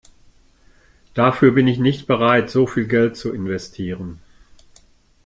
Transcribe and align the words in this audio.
Dafür 1.13 1.51
bin 1.51 1.67
ich 1.67 1.77
nicht 1.77 2.07
bereit, 2.07 2.49
so 2.49 2.65
viel 2.65 2.87
Geld 2.87 3.15
zu 3.17 3.31
investieren. 3.31 4.19